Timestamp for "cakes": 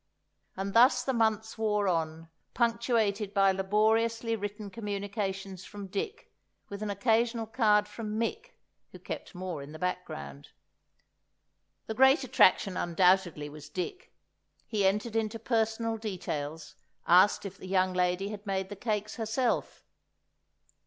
18.75-19.17